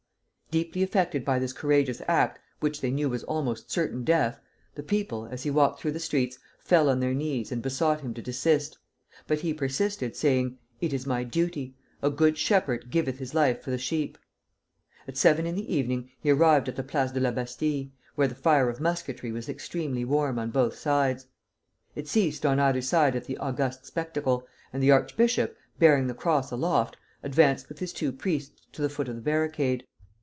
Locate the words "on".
6.89-6.99, 20.37-20.51, 22.45-22.59